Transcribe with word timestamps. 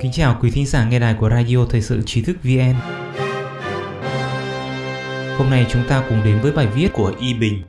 Kính 0.00 0.12
chào 0.12 0.38
quý 0.40 0.50
thính 0.50 0.66
giả 0.66 0.88
nghe 0.88 0.98
đài 0.98 1.14
của 1.14 1.30
Radio 1.30 1.66
Thời 1.70 1.82
sự 1.82 2.02
Trí 2.06 2.22
thức 2.22 2.36
VN. 2.42 2.74
Hôm 5.38 5.50
nay 5.50 5.66
chúng 5.68 5.82
ta 5.88 6.04
cùng 6.08 6.22
đến 6.24 6.38
với 6.42 6.52
bài 6.52 6.66
viết 6.66 6.88
của 6.92 7.14
Y 7.20 7.34
Bình. 7.34 7.62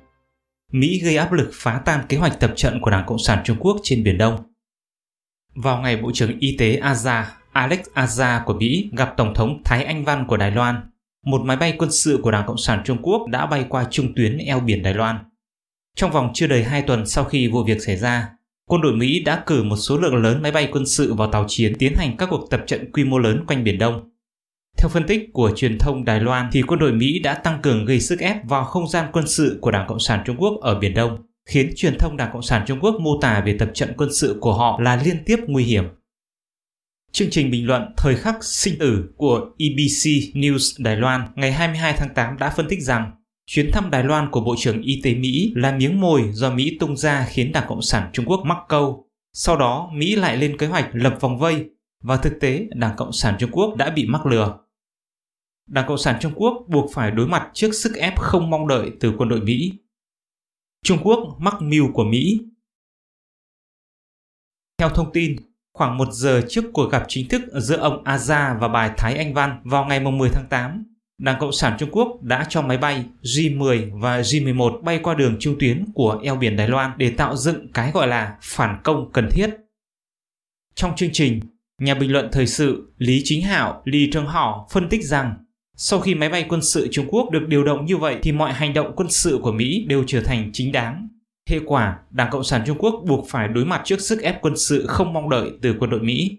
Mỹ 0.71 1.01
gây 1.03 1.17
áp 1.17 1.31
lực 1.31 1.49
phá 1.53 1.81
tan 1.85 2.05
kế 2.09 2.17
hoạch 2.17 2.39
tập 2.39 2.53
trận 2.55 2.81
của 2.81 2.91
Đảng 2.91 3.05
Cộng 3.07 3.19
sản 3.19 3.41
Trung 3.45 3.57
Quốc 3.59 3.77
trên 3.83 4.03
Biển 4.03 4.17
Đông. 4.17 4.35
Vào 5.55 5.81
ngày 5.81 5.97
Bộ 5.97 6.11
trưởng 6.13 6.39
Y 6.39 6.57
tế 6.57 6.79
Aza, 6.79 7.23
Alex 7.51 7.79
Aza 7.93 8.43
của 8.45 8.53
Mỹ 8.53 8.89
gặp 8.97 9.13
Tổng 9.17 9.33
thống 9.33 9.61
Thái 9.65 9.83
Anh 9.83 10.05
Văn 10.05 10.25
của 10.27 10.37
Đài 10.37 10.51
Loan, 10.51 10.91
một 11.25 11.41
máy 11.45 11.57
bay 11.57 11.75
quân 11.77 11.91
sự 11.91 12.19
của 12.23 12.31
Đảng 12.31 12.47
Cộng 12.47 12.57
sản 12.57 12.81
Trung 12.85 12.97
Quốc 13.01 13.27
đã 13.29 13.45
bay 13.45 13.65
qua 13.69 13.85
trung 13.91 14.13
tuyến 14.15 14.37
eo 14.37 14.59
biển 14.59 14.83
Đài 14.83 14.93
Loan. 14.93 15.17
Trong 15.95 16.11
vòng 16.11 16.31
chưa 16.33 16.47
đầy 16.47 16.63
2 16.63 16.81
tuần 16.81 17.05
sau 17.05 17.23
khi 17.23 17.47
vụ 17.47 17.63
việc 17.63 17.81
xảy 17.81 17.97
ra, 17.97 18.29
quân 18.69 18.81
đội 18.81 18.93
Mỹ 18.93 19.19
đã 19.19 19.43
cử 19.45 19.63
một 19.63 19.75
số 19.75 19.97
lượng 19.97 20.15
lớn 20.15 20.41
máy 20.41 20.51
bay 20.51 20.69
quân 20.71 20.85
sự 20.85 21.13
vào 21.13 21.31
tàu 21.31 21.45
chiến 21.47 21.73
tiến 21.79 21.93
hành 21.95 22.17
các 22.17 22.29
cuộc 22.31 22.49
tập 22.49 22.63
trận 22.67 22.91
quy 22.91 23.03
mô 23.03 23.19
lớn 23.19 23.43
quanh 23.47 23.63
Biển 23.63 23.77
Đông. 23.77 24.09
Theo 24.77 24.89
phân 24.89 25.07
tích 25.07 25.29
của 25.33 25.51
truyền 25.55 25.77
thông 25.77 26.05
Đài 26.05 26.19
Loan 26.19 26.49
thì 26.51 26.61
quân 26.61 26.79
đội 26.79 26.91
Mỹ 26.91 27.19
đã 27.19 27.33
tăng 27.33 27.61
cường 27.61 27.85
gây 27.85 27.99
sức 27.99 28.19
ép 28.19 28.47
vào 28.47 28.65
không 28.65 28.87
gian 28.87 29.09
quân 29.13 29.27
sự 29.27 29.57
của 29.61 29.71
Đảng 29.71 29.87
Cộng 29.87 29.99
sản 29.99 30.23
Trung 30.25 30.37
Quốc 30.39 30.61
ở 30.61 30.79
Biển 30.79 30.93
Đông, 30.93 31.17
khiến 31.49 31.73
truyền 31.75 31.97
thông 31.97 32.17
Đảng 32.17 32.29
Cộng 32.33 32.41
sản 32.41 32.63
Trung 32.67 32.79
Quốc 32.81 32.95
mô 32.99 33.21
tả 33.21 33.43
về 33.45 33.57
tập 33.59 33.71
trận 33.73 33.93
quân 33.97 34.13
sự 34.13 34.37
của 34.41 34.53
họ 34.53 34.79
là 34.81 35.01
liên 35.05 35.23
tiếp 35.25 35.37
nguy 35.47 35.63
hiểm. 35.63 35.83
Chương 37.11 37.29
trình 37.29 37.51
bình 37.51 37.67
luận 37.67 37.93
Thời 37.97 38.15
khắc 38.15 38.43
sinh 38.43 38.79
tử 38.79 39.09
của 39.17 39.39
EBC 39.57 40.33
News 40.33 40.83
Đài 40.83 40.95
Loan 40.95 41.21
ngày 41.35 41.51
22 41.51 41.93
tháng 41.97 42.13
8 42.13 42.37
đã 42.39 42.53
phân 42.57 42.67
tích 42.69 42.81
rằng 42.81 43.11
Chuyến 43.49 43.71
thăm 43.71 43.91
Đài 43.91 44.03
Loan 44.03 44.31
của 44.31 44.41
Bộ 44.41 44.55
trưởng 44.57 44.81
Y 44.81 45.01
tế 45.03 45.15
Mỹ 45.15 45.53
là 45.55 45.77
miếng 45.77 46.01
mồi 46.01 46.29
do 46.33 46.53
Mỹ 46.53 46.77
tung 46.79 46.97
ra 46.97 47.27
khiến 47.29 47.51
Đảng 47.51 47.65
Cộng 47.67 47.81
sản 47.81 48.09
Trung 48.13 48.25
Quốc 48.25 48.41
mắc 48.45 48.57
câu. 48.69 49.09
Sau 49.33 49.57
đó, 49.57 49.89
Mỹ 49.93 50.15
lại 50.15 50.37
lên 50.37 50.57
kế 50.57 50.67
hoạch 50.67 50.89
lập 50.93 51.17
vòng 51.19 51.39
vây 51.39 51.69
và 52.03 52.17
thực 52.17 52.33
tế 52.39 52.67
Đảng 52.71 52.95
Cộng 52.97 53.11
sản 53.11 53.35
Trung 53.39 53.49
Quốc 53.51 53.75
đã 53.75 53.89
bị 53.89 54.05
mắc 54.07 54.25
lừa. 54.25 54.59
Đảng 55.67 55.87
Cộng 55.87 55.97
sản 55.97 56.17
Trung 56.21 56.33
Quốc 56.35 56.65
buộc 56.67 56.91
phải 56.93 57.11
đối 57.11 57.27
mặt 57.27 57.49
trước 57.53 57.71
sức 57.71 57.95
ép 57.95 58.19
không 58.19 58.49
mong 58.49 58.67
đợi 58.67 58.91
từ 58.99 59.13
quân 59.17 59.29
đội 59.29 59.41
Mỹ. 59.41 59.71
Trung 60.83 60.97
Quốc 61.03 61.35
mắc 61.39 61.55
mưu 61.61 61.91
của 61.93 62.03
Mỹ 62.03 62.39
Theo 64.77 64.89
thông 64.89 65.11
tin, 65.13 65.35
khoảng 65.73 65.97
một 65.97 66.07
giờ 66.11 66.41
trước 66.49 66.65
cuộc 66.73 66.91
gặp 66.91 67.05
chính 67.07 67.27
thức 67.29 67.41
giữa 67.53 67.77
ông 67.77 68.03
Aza 68.03 68.59
và 68.59 68.67
bài 68.67 68.91
Thái 68.97 69.17
Anh 69.17 69.33
Văn 69.33 69.61
vào 69.63 69.85
ngày 69.85 69.99
10 69.99 70.29
tháng 70.33 70.47
8, 70.49 70.96
Đảng 71.17 71.39
Cộng 71.39 71.51
sản 71.51 71.75
Trung 71.79 71.89
Quốc 71.91 72.21
đã 72.21 72.45
cho 72.49 72.61
máy 72.61 72.77
bay 72.77 73.05
J-10 73.21 73.99
và 73.99 74.21
J-11 74.21 74.81
bay 74.81 74.99
qua 75.03 75.13
đường 75.13 75.35
trung 75.39 75.55
tuyến 75.59 75.85
của 75.93 76.19
eo 76.23 76.35
biển 76.35 76.55
Đài 76.55 76.67
Loan 76.67 76.91
để 76.97 77.09
tạo 77.09 77.35
dựng 77.35 77.71
cái 77.73 77.91
gọi 77.91 78.07
là 78.07 78.37
phản 78.41 78.81
công 78.83 79.11
cần 79.13 79.29
thiết. 79.31 79.49
Trong 80.75 80.95
chương 80.95 81.09
trình, 81.13 81.39
nhà 81.81 81.95
bình 81.95 82.11
luận 82.11 82.29
thời 82.31 82.47
sự 82.47 82.93
Lý 82.97 83.21
Chính 83.23 83.41
Hảo 83.41 83.81
Lý 83.85 84.09
Trương 84.11 84.27
Hảo 84.27 84.67
phân 84.71 84.89
tích 84.89 85.03
rằng 85.03 85.35
sau 85.75 85.99
khi 85.99 86.15
máy 86.15 86.29
bay 86.29 86.45
quân 86.49 86.61
sự 86.61 86.87
Trung 86.91 87.05
Quốc 87.09 87.29
được 87.31 87.47
điều 87.47 87.63
động 87.63 87.85
như 87.85 87.97
vậy 87.97 88.17
thì 88.21 88.31
mọi 88.31 88.53
hành 88.53 88.73
động 88.73 88.93
quân 88.95 89.09
sự 89.09 89.39
của 89.41 89.51
Mỹ 89.51 89.85
đều 89.87 90.03
trở 90.07 90.21
thành 90.21 90.49
chính 90.53 90.71
đáng. 90.71 91.09
Hệ 91.49 91.59
quả, 91.65 91.99
Đảng 92.11 92.29
Cộng 92.31 92.43
sản 92.43 92.61
Trung 92.65 92.77
Quốc 92.79 93.03
buộc 93.07 93.27
phải 93.29 93.47
đối 93.47 93.65
mặt 93.65 93.81
trước 93.85 94.01
sức 94.01 94.21
ép 94.21 94.41
quân 94.41 94.57
sự 94.57 94.85
không 94.87 95.13
mong 95.13 95.29
đợi 95.29 95.51
từ 95.61 95.75
quân 95.79 95.89
đội 95.89 96.01
Mỹ. 96.01 96.37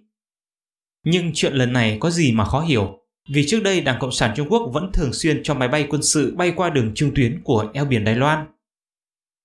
Nhưng 1.05 1.31
chuyện 1.34 1.53
lần 1.53 1.73
này 1.73 1.97
có 2.01 2.11
gì 2.11 2.33
mà 2.33 2.45
khó 2.45 2.61
hiểu? 2.61 2.99
Vì 3.29 3.47
trước 3.47 3.62
đây 3.62 3.81
Đảng 3.81 3.98
Cộng 4.01 4.12
sản 4.12 4.33
Trung 4.37 4.48
Quốc 4.51 4.71
vẫn 4.73 4.91
thường 4.93 5.12
xuyên 5.12 5.43
cho 5.43 5.55
máy 5.55 5.69
bay 5.69 5.87
quân 5.91 6.03
sự 6.03 6.34
bay 6.37 6.53
qua 6.57 6.71
đường 6.71 6.93
trung 6.95 7.12
tuyến 7.15 7.41
của 7.45 7.71
eo 7.75 7.84
biển 7.84 8.05
Đài 8.05 8.15
Loan. 8.17 8.47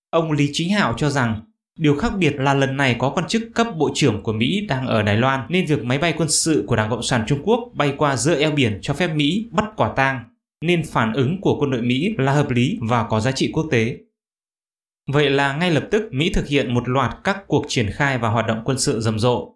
Ông 0.09 0.31
Lý 0.31 0.49
Chính 0.53 0.69
Hạo 0.69 0.93
cho 0.97 1.09
rằng 1.09 1.41
Điều 1.79 1.95
khác 1.95 2.13
biệt 2.17 2.35
là 2.35 2.53
lần 2.53 2.77
này 2.77 2.95
có 2.99 3.09
quan 3.09 3.27
chức 3.27 3.43
cấp 3.55 3.67
bộ 3.77 3.91
trưởng 3.93 4.23
của 4.23 4.33
Mỹ 4.33 4.65
đang 4.67 4.87
ở 4.87 5.01
Đài 5.01 5.17
Loan 5.17 5.45
nên 5.49 5.65
việc 5.65 5.83
máy 5.83 5.97
bay 5.97 6.13
quân 6.17 6.29
sự 6.29 6.63
của 6.67 6.75
Đảng 6.75 6.89
Cộng 6.89 7.03
sản 7.03 7.23
Trung 7.27 7.41
Quốc 7.43 7.71
bay 7.73 7.93
qua 7.97 8.15
giữa 8.15 8.39
eo 8.39 8.51
biển 8.51 8.79
cho 8.81 8.93
phép 8.93 9.07
Mỹ 9.07 9.47
bắt 9.51 9.65
quả 9.75 9.93
tang, 9.95 10.23
nên 10.61 10.83
phản 10.85 11.13
ứng 11.13 11.41
của 11.41 11.57
quân 11.59 11.71
đội 11.71 11.81
Mỹ 11.81 12.15
là 12.17 12.33
hợp 12.33 12.49
lý 12.49 12.77
và 12.81 13.03
có 13.09 13.19
giá 13.19 13.31
trị 13.31 13.51
quốc 13.53 13.67
tế. 13.71 13.97
Vậy 15.07 15.29
là 15.29 15.57
ngay 15.57 15.71
lập 15.71 15.87
tức 15.91 16.09
Mỹ 16.11 16.31
thực 16.33 16.47
hiện 16.47 16.73
một 16.73 16.89
loạt 16.89 17.17
các 17.23 17.43
cuộc 17.47 17.65
triển 17.67 17.89
khai 17.91 18.17
và 18.17 18.29
hoạt 18.29 18.47
động 18.47 18.61
quân 18.65 18.79
sự 18.79 19.01
rầm 19.01 19.19
rộ. 19.19 19.55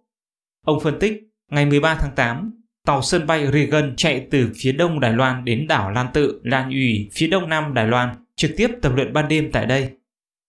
Ông 0.66 0.80
phân 0.80 1.00
tích, 1.00 1.14
ngày 1.52 1.66
13 1.66 1.96
tháng 1.96 2.16
8, 2.16 2.52
tàu 2.88 3.02
sân 3.02 3.28
bay 3.28 3.48
Reagan 3.52 3.94
chạy 3.98 4.28
từ 4.32 4.50
phía 4.56 4.72
đông 4.72 5.00
Đài 5.00 5.14
Loan 5.14 5.46
đến 5.46 5.68
đảo 5.68 5.92
Lan 5.92 6.08
Tự, 6.14 6.42
Lan 6.44 6.70
Uy, 6.70 7.10
phía 7.14 7.28
đông 7.28 7.50
nam 7.50 7.74
Đài 7.74 7.88
Loan, 7.88 8.10
trực 8.36 8.52
tiếp 8.58 8.72
tập 8.82 8.92
luyện 8.96 9.14
ban 9.14 9.28
đêm 9.28 9.52
tại 9.52 9.66
đây. 9.66 9.90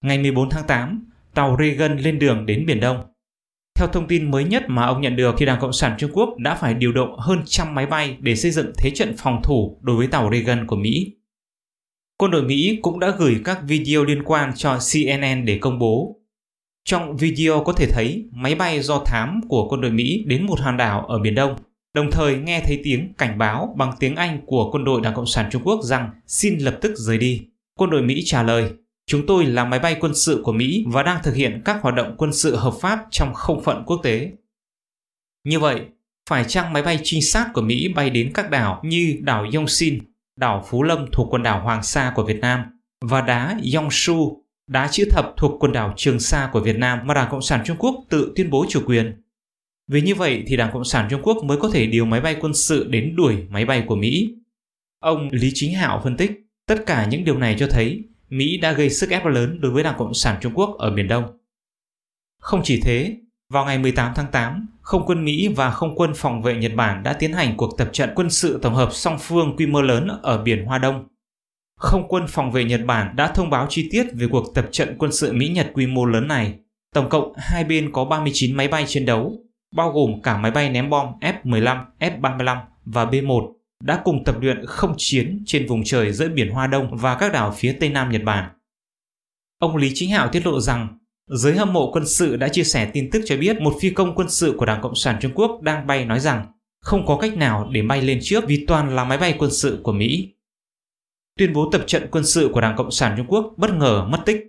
Ngày 0.04 0.18
14 0.18 0.50
tháng 0.50 0.66
8, 0.66 1.10
tàu 1.34 1.56
Reagan 1.60 1.98
lên 1.98 2.18
đường 2.18 2.46
đến 2.46 2.66
Biển 2.66 2.80
Đông. 2.80 3.00
Theo 3.78 3.88
thông 3.88 4.08
tin 4.08 4.30
mới 4.30 4.44
nhất 4.44 4.64
mà 4.68 4.86
ông 4.86 5.00
nhận 5.00 5.16
được 5.16 5.34
thì 5.38 5.46
Đảng 5.46 5.60
Cộng 5.60 5.72
sản 5.72 5.94
Trung 5.98 6.10
Quốc 6.12 6.36
đã 6.38 6.54
phải 6.54 6.74
điều 6.74 6.92
động 6.92 7.18
hơn 7.18 7.42
trăm 7.46 7.74
máy 7.74 7.86
bay 7.86 8.16
để 8.20 8.36
xây 8.36 8.50
dựng 8.50 8.72
thế 8.78 8.90
trận 8.90 9.14
phòng 9.16 9.40
thủ 9.42 9.78
đối 9.82 9.96
với 9.96 10.06
tàu 10.06 10.30
Reagan 10.32 10.66
của 10.66 10.76
Mỹ. 10.76 11.16
Quân 12.18 12.30
đội 12.30 12.42
Mỹ 12.42 12.78
cũng 12.82 13.00
đã 13.00 13.14
gửi 13.18 13.40
các 13.44 13.58
video 13.66 14.04
liên 14.04 14.22
quan 14.24 14.52
cho 14.56 14.78
CNN 14.92 15.44
để 15.44 15.58
công 15.58 15.78
bố. 15.78 16.16
Trong 16.84 17.16
video 17.16 17.64
có 17.64 17.72
thể 17.72 17.86
thấy 17.92 18.28
máy 18.32 18.54
bay 18.54 18.80
do 18.80 19.02
thám 19.06 19.40
của 19.48 19.68
quân 19.68 19.80
đội 19.80 19.90
Mỹ 19.90 20.24
đến 20.26 20.46
một 20.46 20.60
hòn 20.60 20.76
đảo 20.76 21.06
ở 21.06 21.18
Biển 21.18 21.34
Đông, 21.34 21.56
đồng 21.98 22.10
thời 22.10 22.36
nghe 22.36 22.62
thấy 22.66 22.80
tiếng 22.84 23.12
cảnh 23.18 23.38
báo 23.38 23.74
bằng 23.76 23.92
tiếng 24.00 24.16
Anh 24.16 24.40
của 24.46 24.70
quân 24.72 24.84
đội 24.84 25.00
Đảng 25.00 25.14
Cộng 25.14 25.26
sản 25.26 25.48
Trung 25.50 25.62
Quốc 25.64 25.80
rằng 25.82 26.10
xin 26.26 26.58
lập 26.58 26.78
tức 26.80 26.92
rời 26.96 27.18
đi. 27.18 27.42
Quân 27.78 27.90
đội 27.90 28.02
Mỹ 28.02 28.22
trả 28.24 28.42
lời, 28.42 28.72
Chúng 29.08 29.26
tôi 29.26 29.46
là 29.46 29.64
máy 29.64 29.80
bay 29.80 29.96
quân 30.00 30.14
sự 30.14 30.40
của 30.44 30.52
Mỹ 30.52 30.84
và 30.88 31.02
đang 31.02 31.22
thực 31.22 31.34
hiện 31.34 31.62
các 31.64 31.82
hoạt 31.82 31.94
động 31.94 32.14
quân 32.18 32.32
sự 32.32 32.56
hợp 32.56 32.74
pháp 32.80 32.98
trong 33.10 33.34
không 33.34 33.62
phận 33.64 33.82
quốc 33.86 34.00
tế. 34.02 34.32
Như 35.44 35.58
vậy, 35.58 35.80
phải 36.30 36.44
chăng 36.44 36.72
máy 36.72 36.82
bay 36.82 37.00
trinh 37.02 37.22
sát 37.22 37.50
của 37.54 37.60
Mỹ 37.60 37.88
bay 37.88 38.10
đến 38.10 38.30
các 38.34 38.50
đảo 38.50 38.80
như 38.84 39.16
đảo 39.20 39.46
Yongsin, 39.54 39.98
đảo 40.36 40.64
Phú 40.68 40.82
Lâm 40.82 41.06
thuộc 41.12 41.28
quần 41.30 41.42
đảo 41.42 41.60
Hoàng 41.60 41.82
Sa 41.82 42.12
của 42.14 42.24
Việt 42.24 42.40
Nam 42.40 42.64
và 43.00 43.20
đá 43.20 43.58
Yongshu, 43.74 44.42
đá 44.66 44.88
chữ 44.90 45.04
thập 45.10 45.32
thuộc 45.36 45.60
quần 45.60 45.72
đảo 45.72 45.94
Trường 45.96 46.20
Sa 46.20 46.50
của 46.52 46.60
Việt 46.60 46.76
Nam 46.78 46.98
mà 47.04 47.14
Đảng 47.14 47.30
Cộng 47.30 47.42
sản 47.42 47.60
Trung 47.64 47.76
Quốc 47.78 48.04
tự 48.08 48.32
tuyên 48.36 48.50
bố 48.50 48.66
chủ 48.68 48.82
quyền. 48.86 49.22
Vì 49.88 50.00
như 50.00 50.14
vậy 50.14 50.44
thì 50.46 50.56
Đảng 50.56 50.72
Cộng 50.72 50.84
sản 50.84 51.06
Trung 51.10 51.22
Quốc 51.22 51.44
mới 51.44 51.56
có 51.56 51.70
thể 51.70 51.86
điều 51.86 52.04
máy 52.04 52.20
bay 52.20 52.36
quân 52.40 52.54
sự 52.54 52.88
đến 52.90 53.16
đuổi 53.16 53.36
máy 53.50 53.64
bay 53.64 53.84
của 53.86 53.96
Mỹ. 53.96 54.34
Ông 55.00 55.28
Lý 55.32 55.50
Chính 55.54 55.74
Hạo 55.74 56.00
phân 56.04 56.16
tích, 56.16 56.30
tất 56.66 56.86
cả 56.86 57.06
những 57.10 57.24
điều 57.24 57.38
này 57.38 57.56
cho 57.58 57.66
thấy 57.70 58.04
Mỹ 58.28 58.58
đã 58.58 58.72
gây 58.72 58.90
sức 58.90 59.10
ép 59.10 59.26
lớn 59.26 59.60
đối 59.60 59.72
với 59.72 59.82
Đảng 59.82 59.98
Cộng 59.98 60.14
sản 60.14 60.36
Trung 60.40 60.52
Quốc 60.54 60.76
ở 60.78 60.90
Biển 60.90 61.08
Đông. 61.08 61.24
Không 62.40 62.60
chỉ 62.64 62.80
thế, 62.80 63.16
vào 63.52 63.64
ngày 63.64 63.78
18 63.78 64.12
tháng 64.14 64.26
8, 64.32 64.66
không 64.80 65.02
quân 65.06 65.24
Mỹ 65.24 65.48
và 65.48 65.70
không 65.70 65.94
quân 65.96 66.12
phòng 66.16 66.42
vệ 66.42 66.56
Nhật 66.56 66.72
Bản 66.74 67.02
đã 67.02 67.12
tiến 67.12 67.32
hành 67.32 67.56
cuộc 67.56 67.78
tập 67.78 67.88
trận 67.92 68.10
quân 68.14 68.30
sự 68.30 68.58
tổng 68.62 68.74
hợp 68.74 68.88
song 68.92 69.18
phương 69.20 69.56
quy 69.56 69.66
mô 69.66 69.82
lớn 69.82 70.08
ở 70.22 70.42
biển 70.42 70.64
Hoa 70.64 70.78
Đông. 70.78 71.08
Không 71.76 72.08
quân 72.08 72.24
phòng 72.28 72.52
vệ 72.52 72.64
Nhật 72.64 72.80
Bản 72.86 73.16
đã 73.16 73.28
thông 73.28 73.50
báo 73.50 73.66
chi 73.70 73.88
tiết 73.90 74.06
về 74.12 74.26
cuộc 74.30 74.54
tập 74.54 74.68
trận 74.70 74.96
quân 74.98 75.12
sự 75.12 75.32
Mỹ-Nhật 75.32 75.70
quy 75.74 75.86
mô 75.86 76.04
lớn 76.04 76.28
này. 76.28 76.54
Tổng 76.94 77.08
cộng 77.08 77.32
hai 77.36 77.64
bên 77.64 77.92
có 77.92 78.04
39 78.04 78.56
máy 78.56 78.68
bay 78.68 78.84
chiến 78.86 79.04
đấu, 79.04 79.47
bao 79.72 79.92
gồm 79.92 80.22
cả 80.22 80.36
máy 80.36 80.50
bay 80.50 80.70
ném 80.70 80.90
bom 80.90 81.06
F-15, 81.20 81.84
F-35 81.98 82.58
và 82.84 83.04
B-1 83.04 83.52
đã 83.82 84.00
cùng 84.04 84.24
tập 84.24 84.36
luyện 84.40 84.66
không 84.66 84.94
chiến 84.96 85.42
trên 85.46 85.66
vùng 85.66 85.84
trời 85.84 86.12
giữa 86.12 86.28
biển 86.28 86.50
Hoa 86.50 86.66
Đông 86.66 86.96
và 86.96 87.16
các 87.18 87.32
đảo 87.32 87.54
phía 87.56 87.76
tây 87.80 87.88
nam 87.88 88.10
Nhật 88.10 88.22
Bản. 88.24 88.50
Ông 89.58 89.76
Lý 89.76 89.90
Chính 89.94 90.10
Hạo 90.10 90.28
tiết 90.32 90.46
lộ 90.46 90.60
rằng 90.60 90.98
giới 91.26 91.56
hâm 91.56 91.72
mộ 91.72 91.92
quân 91.92 92.06
sự 92.06 92.36
đã 92.36 92.48
chia 92.48 92.64
sẻ 92.64 92.90
tin 92.92 93.10
tức 93.10 93.22
cho 93.26 93.36
biết 93.36 93.60
một 93.60 93.74
phi 93.80 93.90
công 93.90 94.14
quân 94.14 94.30
sự 94.30 94.54
của 94.58 94.66
Đảng 94.66 94.82
Cộng 94.82 94.94
sản 94.94 95.18
Trung 95.20 95.32
Quốc 95.34 95.62
đang 95.62 95.86
bay 95.86 96.04
nói 96.04 96.20
rằng 96.20 96.46
không 96.80 97.06
có 97.06 97.18
cách 97.18 97.36
nào 97.36 97.68
để 97.72 97.82
bay 97.82 98.02
lên 98.02 98.18
trước 98.22 98.44
vì 98.46 98.64
toàn 98.66 98.96
là 98.96 99.04
máy 99.04 99.18
bay 99.18 99.34
quân 99.38 99.50
sự 99.50 99.80
của 99.82 99.92
Mỹ. 99.92 100.34
Tuyên 101.38 101.52
bố 101.52 101.70
tập 101.72 101.82
trận 101.86 102.08
quân 102.10 102.24
sự 102.24 102.50
của 102.52 102.60
Đảng 102.60 102.76
Cộng 102.76 102.90
sản 102.90 103.14
Trung 103.16 103.26
Quốc 103.26 103.54
bất 103.56 103.74
ngờ 103.74 104.04
mất 104.04 104.22
tích. 104.26 104.44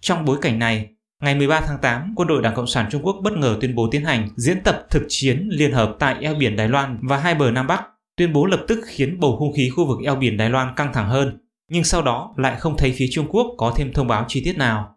Trong 0.00 0.24
bối 0.24 0.38
cảnh 0.40 0.58
này, 0.58 0.88
Ngày 1.22 1.34
13 1.34 1.60
tháng 1.60 1.78
8, 1.78 2.12
quân 2.16 2.28
đội 2.28 2.42
Đảng 2.42 2.54
Cộng 2.54 2.66
sản 2.66 2.86
Trung 2.90 3.02
Quốc 3.02 3.16
bất 3.22 3.32
ngờ 3.32 3.58
tuyên 3.60 3.74
bố 3.74 3.88
tiến 3.90 4.04
hành 4.04 4.28
diễn 4.36 4.62
tập 4.62 4.86
thực 4.90 5.02
chiến 5.08 5.48
liên 5.50 5.72
hợp 5.72 5.96
tại 5.98 6.16
eo 6.20 6.34
biển 6.34 6.56
Đài 6.56 6.68
Loan 6.68 6.98
và 7.02 7.16
hai 7.16 7.34
bờ 7.34 7.50
Nam 7.50 7.66
Bắc. 7.66 7.82
Tuyên 8.16 8.32
bố 8.32 8.46
lập 8.46 8.64
tức 8.68 8.80
khiến 8.86 9.20
bầu 9.20 9.36
không 9.36 9.52
khí 9.52 9.70
khu 9.70 9.86
vực 9.86 9.98
eo 10.04 10.16
biển 10.16 10.36
Đài 10.36 10.50
Loan 10.50 10.74
căng 10.76 10.92
thẳng 10.92 11.08
hơn, 11.08 11.38
nhưng 11.70 11.84
sau 11.84 12.02
đó 12.02 12.34
lại 12.36 12.56
không 12.58 12.76
thấy 12.76 12.94
phía 12.96 13.06
Trung 13.10 13.26
Quốc 13.28 13.54
có 13.58 13.74
thêm 13.76 13.92
thông 13.92 14.08
báo 14.08 14.24
chi 14.28 14.42
tiết 14.44 14.56
nào. 14.58 14.96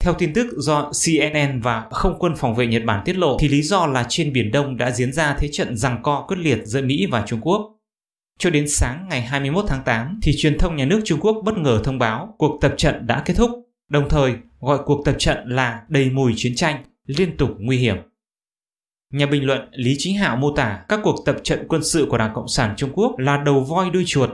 Theo 0.00 0.14
tin 0.14 0.32
tức 0.32 0.46
do 0.56 0.90
CNN 1.04 1.60
và 1.60 1.88
Không 1.90 2.18
quân 2.18 2.34
phòng 2.36 2.54
vệ 2.54 2.66
Nhật 2.66 2.82
Bản 2.84 3.02
tiết 3.04 3.16
lộ 3.16 3.36
thì 3.40 3.48
lý 3.48 3.62
do 3.62 3.86
là 3.86 4.06
trên 4.08 4.32
Biển 4.32 4.50
Đông 4.50 4.76
đã 4.76 4.90
diễn 4.90 5.12
ra 5.12 5.36
thế 5.38 5.48
trận 5.52 5.76
giằng 5.76 6.02
co 6.02 6.24
quyết 6.28 6.38
liệt 6.38 6.58
giữa 6.64 6.82
Mỹ 6.82 7.06
và 7.10 7.24
Trung 7.26 7.40
Quốc. 7.40 7.76
Cho 8.38 8.50
đến 8.50 8.68
sáng 8.68 9.06
ngày 9.10 9.22
21 9.22 9.64
tháng 9.68 9.82
8 9.84 10.20
thì 10.22 10.32
truyền 10.36 10.58
thông 10.58 10.76
nhà 10.76 10.84
nước 10.84 11.00
Trung 11.04 11.20
Quốc 11.20 11.42
bất 11.44 11.58
ngờ 11.58 11.80
thông 11.84 11.98
báo 11.98 12.34
cuộc 12.38 12.60
tập 12.60 12.74
trận 12.76 13.06
đã 13.06 13.22
kết 13.24 13.34
thúc, 13.34 13.50
đồng 13.88 14.08
thời 14.08 14.34
gọi 14.64 14.78
cuộc 14.84 15.04
tập 15.04 15.14
trận 15.18 15.48
là 15.48 15.82
đầy 15.88 16.10
mùi 16.10 16.32
chiến 16.36 16.54
tranh, 16.54 16.84
liên 17.06 17.36
tục 17.36 17.50
nguy 17.58 17.76
hiểm. 17.76 17.96
Nhà 19.12 19.26
bình 19.26 19.46
luận 19.46 19.68
Lý 19.72 19.94
Chính 19.98 20.16
Hạo 20.16 20.36
mô 20.36 20.56
tả 20.56 20.84
các 20.88 21.00
cuộc 21.02 21.16
tập 21.26 21.36
trận 21.42 21.66
quân 21.68 21.84
sự 21.84 22.06
của 22.10 22.18
Đảng 22.18 22.34
Cộng 22.34 22.48
sản 22.48 22.74
Trung 22.76 22.90
Quốc 22.94 23.18
là 23.18 23.36
đầu 23.36 23.60
voi 23.60 23.90
đuôi 23.90 24.04
chuột. 24.06 24.30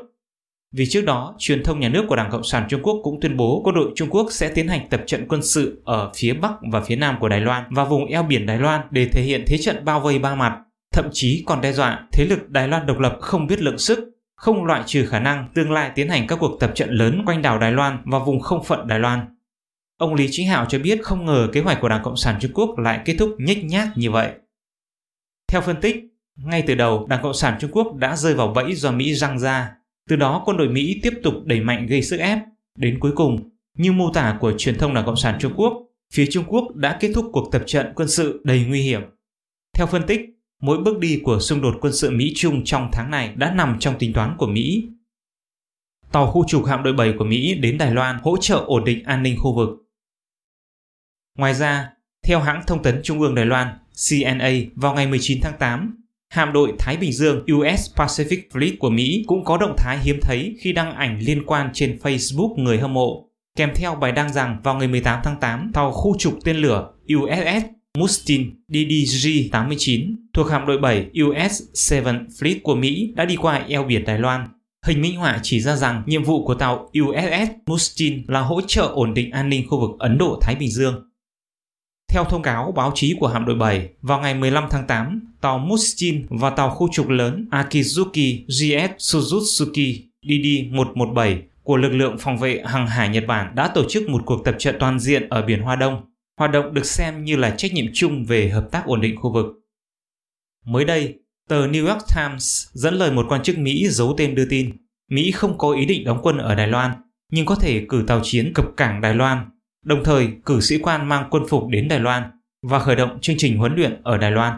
Vì 0.72 0.86
trước 0.86 1.04
đó, 1.04 1.34
truyền 1.38 1.64
thông 1.64 1.80
nhà 1.80 1.88
nước 1.88 2.04
của 2.08 2.16
Đảng 2.16 2.30
Cộng 2.30 2.44
sản 2.44 2.66
Trung 2.68 2.82
Quốc 2.82 3.00
cũng 3.02 3.20
tuyên 3.20 3.36
bố 3.36 3.60
quân 3.64 3.74
đội 3.74 3.92
Trung 3.94 4.08
Quốc 4.10 4.26
sẽ 4.30 4.48
tiến 4.48 4.68
hành 4.68 4.88
tập 4.88 5.02
trận 5.06 5.28
quân 5.28 5.42
sự 5.42 5.82
ở 5.84 6.12
phía 6.16 6.32
Bắc 6.32 6.52
và 6.72 6.80
phía 6.80 6.96
Nam 6.96 7.16
của 7.20 7.28
Đài 7.28 7.40
Loan 7.40 7.64
và 7.70 7.84
vùng 7.84 8.06
eo 8.06 8.22
biển 8.22 8.46
Đài 8.46 8.58
Loan 8.58 8.80
để 8.90 9.08
thể 9.08 9.22
hiện 9.22 9.44
thế 9.46 9.58
trận 9.58 9.84
bao 9.84 10.00
vây 10.00 10.18
ba 10.18 10.34
mặt, 10.34 10.58
thậm 10.92 11.08
chí 11.12 11.42
còn 11.46 11.60
đe 11.60 11.72
dọa 11.72 12.06
thế 12.12 12.24
lực 12.24 12.48
Đài 12.48 12.68
Loan 12.68 12.86
độc 12.86 12.98
lập 12.98 13.16
không 13.20 13.46
biết 13.46 13.62
lượng 13.62 13.78
sức, 13.78 13.98
không 14.36 14.64
loại 14.64 14.82
trừ 14.86 15.06
khả 15.06 15.20
năng 15.20 15.48
tương 15.54 15.72
lai 15.72 15.90
tiến 15.94 16.08
hành 16.08 16.26
các 16.26 16.38
cuộc 16.40 16.60
tập 16.60 16.72
trận 16.74 16.90
lớn 16.90 17.22
quanh 17.26 17.42
đảo 17.42 17.58
Đài 17.58 17.72
Loan 17.72 17.98
và 18.04 18.18
vùng 18.18 18.40
không 18.40 18.64
phận 18.64 18.86
Đài 18.86 18.98
Loan. 18.98 19.20
Ông 20.00 20.14
Lý 20.14 20.28
Chính 20.30 20.48
Hạo 20.48 20.66
cho 20.68 20.78
biết 20.78 21.02
không 21.02 21.26
ngờ 21.26 21.48
kế 21.52 21.60
hoạch 21.60 21.78
của 21.80 21.88
Đảng 21.88 22.02
Cộng 22.02 22.16
sản 22.16 22.36
Trung 22.40 22.50
Quốc 22.54 22.78
lại 22.78 23.00
kết 23.04 23.16
thúc 23.18 23.36
nhếch 23.38 23.64
nhác 23.64 23.88
như 23.96 24.10
vậy. 24.10 24.32
Theo 25.48 25.60
phân 25.60 25.80
tích, 25.80 25.96
ngay 26.36 26.64
từ 26.66 26.74
đầu 26.74 27.06
Đảng 27.06 27.22
Cộng 27.22 27.34
sản 27.34 27.58
Trung 27.60 27.70
Quốc 27.72 27.96
đã 27.96 28.16
rơi 28.16 28.34
vào 28.34 28.52
bẫy 28.54 28.74
do 28.74 28.92
Mỹ 28.92 29.14
răng 29.14 29.38
ra. 29.38 29.70
Từ 30.08 30.16
đó 30.16 30.42
quân 30.44 30.56
đội 30.56 30.68
Mỹ 30.68 31.00
tiếp 31.02 31.12
tục 31.22 31.34
đẩy 31.44 31.60
mạnh 31.60 31.86
gây 31.86 32.02
sức 32.02 32.16
ép. 32.16 32.38
Đến 32.78 32.98
cuối 33.00 33.12
cùng, 33.14 33.50
như 33.76 33.92
mô 33.92 34.12
tả 34.12 34.36
của 34.40 34.52
truyền 34.58 34.78
thông 34.78 34.94
Đảng 34.94 35.06
Cộng 35.06 35.16
sản 35.16 35.36
Trung 35.40 35.52
Quốc, 35.56 35.72
phía 36.12 36.26
Trung 36.30 36.44
Quốc 36.48 36.74
đã 36.74 36.96
kết 37.00 37.12
thúc 37.14 37.30
cuộc 37.32 37.48
tập 37.52 37.62
trận 37.66 37.92
quân 37.94 38.08
sự 38.08 38.40
đầy 38.44 38.64
nguy 38.68 38.82
hiểm. 38.82 39.02
Theo 39.76 39.86
phân 39.86 40.06
tích, 40.06 40.20
mỗi 40.60 40.78
bước 40.78 40.98
đi 40.98 41.20
của 41.24 41.40
xung 41.40 41.60
đột 41.62 41.74
quân 41.80 41.92
sự 41.92 42.10
Mỹ-Trung 42.10 42.64
trong 42.64 42.88
tháng 42.92 43.10
này 43.10 43.32
đã 43.36 43.50
nằm 43.50 43.76
trong 43.80 43.94
tính 43.98 44.12
toán 44.12 44.36
của 44.38 44.46
Mỹ. 44.46 44.88
Tàu 46.12 46.26
khu 46.26 46.44
trục 46.48 46.64
hạm 46.64 46.82
đội 46.82 46.92
7 46.92 47.14
của 47.18 47.24
Mỹ 47.24 47.54
đến 47.54 47.78
Đài 47.78 47.90
Loan 47.90 48.18
hỗ 48.22 48.36
trợ 48.36 48.64
ổn 48.66 48.84
định 48.84 49.04
an 49.04 49.22
ninh 49.22 49.36
khu 49.38 49.56
vực. 49.56 49.86
Ngoài 51.40 51.54
ra, 51.54 51.90
theo 52.26 52.40
hãng 52.40 52.62
thông 52.66 52.82
tấn 52.82 53.00
Trung 53.02 53.20
ương 53.20 53.34
Đài 53.34 53.46
Loan 53.46 53.68
CNA 54.08 54.50
vào 54.74 54.94
ngày 54.94 55.06
19 55.06 55.38
tháng 55.42 55.58
8, 55.58 56.04
hạm 56.28 56.52
đội 56.52 56.72
Thái 56.78 56.96
Bình 56.96 57.12
Dương 57.12 57.44
US 57.52 57.94
Pacific 57.96 58.40
Fleet 58.52 58.72
của 58.78 58.90
Mỹ 58.90 59.24
cũng 59.26 59.44
có 59.44 59.56
động 59.56 59.74
thái 59.76 59.98
hiếm 59.98 60.18
thấy 60.22 60.56
khi 60.60 60.72
đăng 60.72 60.94
ảnh 60.94 61.18
liên 61.20 61.46
quan 61.46 61.70
trên 61.72 61.98
Facebook 62.02 62.54
người 62.56 62.78
hâm 62.78 62.94
mộ, 62.94 63.28
kèm 63.56 63.70
theo 63.74 63.94
bài 63.94 64.12
đăng 64.12 64.32
rằng 64.32 64.60
vào 64.62 64.74
ngày 64.74 64.88
18 64.88 65.20
tháng 65.24 65.40
8, 65.40 65.70
tàu 65.74 65.92
khu 65.92 66.16
trục 66.18 66.38
tên 66.44 66.56
lửa 66.56 66.92
USS 67.14 67.66
Mustin 67.98 68.50
DDG-89 68.68 70.14
thuộc 70.32 70.50
hạm 70.50 70.66
đội 70.66 70.78
7 70.78 71.10
US 71.22 71.62
7 71.90 72.02
Fleet 72.40 72.56
của 72.62 72.74
Mỹ 72.74 73.12
đã 73.16 73.24
đi 73.24 73.36
qua 73.36 73.64
eo 73.68 73.84
biển 73.84 74.04
Đài 74.04 74.18
Loan. 74.18 74.48
Hình 74.86 75.00
minh 75.00 75.16
họa 75.16 75.40
chỉ 75.42 75.60
ra 75.60 75.76
rằng 75.76 76.02
nhiệm 76.06 76.24
vụ 76.24 76.46
của 76.46 76.54
tàu 76.54 76.90
USS 77.02 77.50
Mustin 77.66 78.24
là 78.28 78.40
hỗ 78.40 78.60
trợ 78.66 78.82
ổn 78.82 79.14
định 79.14 79.30
an 79.30 79.48
ninh 79.48 79.68
khu 79.68 79.80
vực 79.80 79.90
Ấn 79.98 80.18
Độ-Thái 80.18 80.54
Bình 80.54 80.70
Dương. 80.70 81.09
Theo 82.12 82.24
thông 82.24 82.42
cáo 82.42 82.72
báo 82.72 82.92
chí 82.94 83.16
của 83.20 83.26
hạm 83.26 83.44
đội 83.44 83.56
7, 83.56 83.88
vào 84.02 84.20
ngày 84.20 84.34
15 84.34 84.64
tháng 84.70 84.86
8, 84.86 85.20
tàu 85.40 85.58
Mushin 85.58 86.26
và 86.30 86.50
tàu 86.50 86.70
khu 86.70 86.88
trục 86.92 87.08
lớn 87.08 87.48
Akizuki 87.50 88.44
GS 88.46 89.16
Suzutsuki 89.16 90.02
DD-117 90.22 91.38
của 91.62 91.76
lực 91.76 91.88
lượng 91.88 92.16
phòng 92.18 92.38
vệ 92.38 92.62
hàng 92.64 92.86
hải 92.86 93.08
Nhật 93.08 93.24
Bản 93.26 93.54
đã 93.54 93.70
tổ 93.74 93.84
chức 93.88 94.08
một 94.08 94.22
cuộc 94.26 94.44
tập 94.44 94.54
trận 94.58 94.76
toàn 94.80 95.00
diện 95.00 95.28
ở 95.28 95.42
biển 95.42 95.62
Hoa 95.62 95.76
Đông. 95.76 96.00
Hoạt 96.38 96.50
động 96.50 96.74
được 96.74 96.86
xem 96.86 97.24
như 97.24 97.36
là 97.36 97.50
trách 97.50 97.72
nhiệm 97.72 97.86
chung 97.94 98.24
về 98.24 98.48
hợp 98.48 98.68
tác 98.70 98.82
ổn 98.86 99.00
định 99.00 99.16
khu 99.16 99.32
vực. 99.32 99.46
Mới 100.66 100.84
đây, 100.84 101.14
tờ 101.48 101.66
New 101.66 101.86
York 101.86 102.02
Times 102.16 102.66
dẫn 102.72 102.94
lời 102.94 103.12
một 103.12 103.26
quan 103.28 103.42
chức 103.42 103.58
Mỹ 103.58 103.88
giấu 103.88 104.14
tên 104.18 104.34
đưa 104.34 104.44
tin, 104.44 104.70
Mỹ 105.10 105.30
không 105.30 105.58
có 105.58 105.72
ý 105.72 105.86
định 105.86 106.04
đóng 106.04 106.20
quân 106.22 106.38
ở 106.38 106.54
Đài 106.54 106.66
Loan, 106.66 106.90
nhưng 107.32 107.46
có 107.46 107.54
thể 107.54 107.86
cử 107.88 108.04
tàu 108.06 108.20
chiến 108.22 108.52
cập 108.54 108.66
cảng 108.76 109.00
Đài 109.00 109.14
Loan 109.14 109.46
đồng 109.84 110.04
thời 110.04 110.28
cử 110.44 110.60
sĩ 110.60 110.78
quan 110.78 111.08
mang 111.08 111.28
quân 111.30 111.42
phục 111.48 111.68
đến 111.68 111.88
Đài 111.88 112.00
Loan 112.00 112.22
và 112.62 112.78
khởi 112.78 112.96
động 112.96 113.18
chương 113.20 113.36
trình 113.38 113.58
huấn 113.58 113.74
luyện 113.74 114.02
ở 114.02 114.18
Đài 114.18 114.30
Loan. 114.30 114.54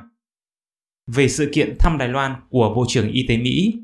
Về 1.07 1.29
sự 1.29 1.51
kiện 1.53 1.77
thăm 1.79 1.99
Đài 1.99 2.09
Loan 2.09 2.35
của 2.49 2.75
Bộ 2.75 2.85
trưởng 2.89 3.13
Y 3.13 3.27
tế 3.29 3.37
Mỹ 3.37 3.75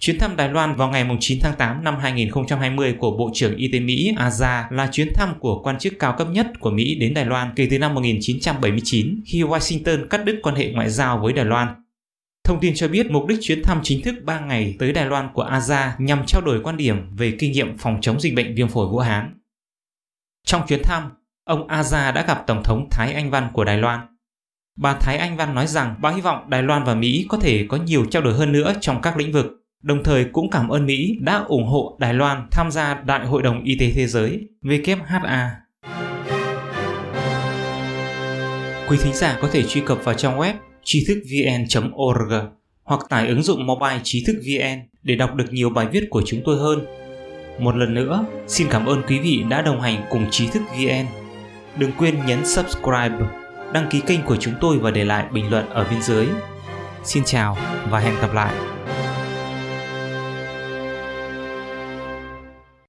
Chuyến 0.00 0.18
thăm 0.18 0.36
Đài 0.36 0.48
Loan 0.48 0.74
vào 0.74 0.90
ngày 0.90 1.16
9 1.20 1.38
tháng 1.42 1.56
8 1.56 1.84
năm 1.84 1.96
2020 2.00 2.94
của 2.98 3.16
Bộ 3.16 3.30
trưởng 3.34 3.56
Y 3.56 3.68
tế 3.72 3.80
Mỹ 3.80 4.14
Aza 4.16 4.64
là 4.70 4.88
chuyến 4.92 5.14
thăm 5.14 5.34
của 5.40 5.62
quan 5.62 5.78
chức 5.78 5.98
cao 5.98 6.14
cấp 6.18 6.28
nhất 6.30 6.46
của 6.60 6.70
Mỹ 6.70 6.94
đến 6.94 7.14
Đài 7.14 7.24
Loan 7.24 7.52
kể 7.56 7.68
từ 7.70 7.78
năm 7.78 7.94
1979 7.94 9.20
khi 9.26 9.42
Washington 9.42 10.08
cắt 10.08 10.24
đứt 10.24 10.40
quan 10.42 10.54
hệ 10.54 10.72
ngoại 10.72 10.90
giao 10.90 11.18
với 11.18 11.32
Đài 11.32 11.44
Loan. 11.44 11.68
Thông 12.44 12.60
tin 12.60 12.74
cho 12.74 12.88
biết 12.88 13.10
mục 13.10 13.26
đích 13.26 13.38
chuyến 13.42 13.62
thăm 13.62 13.80
chính 13.82 14.02
thức 14.02 14.14
3 14.24 14.40
ngày 14.40 14.76
tới 14.78 14.92
Đài 14.92 15.06
Loan 15.06 15.28
của 15.34 15.44
Aza 15.44 15.90
nhằm 15.98 16.26
trao 16.26 16.42
đổi 16.42 16.60
quan 16.62 16.76
điểm 16.76 17.16
về 17.16 17.36
kinh 17.38 17.52
nghiệm 17.52 17.78
phòng 17.78 17.98
chống 18.00 18.20
dịch 18.20 18.34
bệnh 18.34 18.54
viêm 18.54 18.68
phổi 18.68 18.88
Vũ 18.88 18.98
Hán. 18.98 19.39
Trong 20.44 20.62
chuyến 20.68 20.82
thăm, 20.82 21.10
ông 21.44 21.68
Aza 21.68 22.12
đã 22.12 22.24
gặp 22.26 22.44
Tổng 22.46 22.62
thống 22.62 22.88
Thái 22.90 23.12
Anh 23.12 23.30
Văn 23.30 23.48
của 23.52 23.64
Đài 23.64 23.78
Loan. 23.78 24.00
Bà 24.78 24.94
Thái 24.94 25.18
Anh 25.18 25.36
Văn 25.36 25.54
nói 25.54 25.66
rằng 25.66 25.94
bà 26.00 26.10
hy 26.10 26.20
vọng 26.20 26.50
Đài 26.50 26.62
Loan 26.62 26.84
và 26.84 26.94
Mỹ 26.94 27.26
có 27.28 27.38
thể 27.38 27.66
có 27.68 27.76
nhiều 27.76 28.04
trao 28.10 28.22
đổi 28.22 28.34
hơn 28.34 28.52
nữa 28.52 28.74
trong 28.80 29.02
các 29.02 29.16
lĩnh 29.16 29.32
vực, 29.32 29.46
đồng 29.82 30.04
thời 30.04 30.24
cũng 30.24 30.50
cảm 30.50 30.68
ơn 30.68 30.86
Mỹ 30.86 31.16
đã 31.20 31.44
ủng 31.48 31.66
hộ 31.66 31.96
Đài 32.00 32.14
Loan 32.14 32.46
tham 32.50 32.70
gia 32.70 32.94
Đại 32.94 33.26
hội 33.26 33.42
đồng 33.42 33.64
Y 33.64 33.78
tế 33.78 33.92
Thế 33.94 34.06
giới 34.06 34.48
WHA. 34.62 35.48
Quý 38.88 38.98
thính 39.02 39.14
giả 39.14 39.38
có 39.42 39.48
thể 39.52 39.62
truy 39.62 39.80
cập 39.80 40.04
vào 40.04 40.14
trang 40.14 40.38
web 40.38 40.54
trí 40.84 41.04
thức 41.08 41.22
vn.org 41.30 42.32
hoặc 42.82 43.00
tải 43.08 43.28
ứng 43.28 43.42
dụng 43.42 43.66
mobile 43.66 44.00
trí 44.02 44.24
thức 44.26 44.36
vn 44.46 44.78
để 45.02 45.16
đọc 45.16 45.34
được 45.34 45.44
nhiều 45.50 45.70
bài 45.70 45.86
viết 45.92 46.06
của 46.10 46.22
chúng 46.26 46.40
tôi 46.44 46.58
hơn 46.58 46.86
một 47.58 47.76
lần 47.76 47.94
nữa, 47.94 48.24
xin 48.46 48.68
cảm 48.70 48.86
ơn 48.86 49.02
quý 49.08 49.18
vị 49.18 49.44
đã 49.48 49.62
đồng 49.62 49.80
hành 49.80 50.02
cùng 50.10 50.30
trí 50.30 50.48
thức 50.48 50.62
VN. 50.72 51.06
Đừng 51.76 51.92
quên 51.98 52.26
nhấn 52.26 52.46
subscribe, 52.46 53.18
đăng 53.72 53.86
ký 53.90 54.00
kênh 54.00 54.22
của 54.22 54.36
chúng 54.36 54.54
tôi 54.60 54.78
và 54.78 54.90
để 54.90 55.04
lại 55.04 55.24
bình 55.32 55.50
luận 55.50 55.70
ở 55.70 55.86
bên 55.90 56.02
dưới. 56.02 56.26
Xin 57.04 57.24
chào 57.24 57.56
và 57.90 57.98
hẹn 57.98 58.14
gặp 58.20 58.34
lại. 58.34 58.54